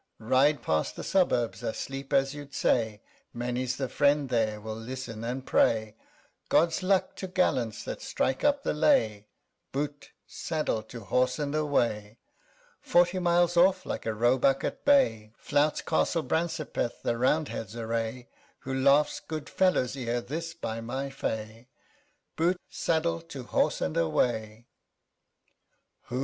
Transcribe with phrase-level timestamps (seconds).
[0.17, 3.01] _Ride past the suburbs, asleep as you'd say;
[3.33, 5.95] 5 Many's the friend there, will listen and pray
[6.49, 9.27] "God's luck to gallants that strike up the lay
[9.71, 9.89] CHORUS.
[9.89, 12.17] Boot, saddle, to horse, and away!"
[12.79, 18.23] Forty miles off, like a roebuck at bay, Flouts Castle Brancepeth the Roundheads' array;
[18.63, 21.67] 10 Who laughs, "Good fellows ere this, by my fay,
[22.39, 22.53] CHORUS.
[22.53, 24.65] Boot, saddle, to horse, and away!"
[26.05, 26.19] Who?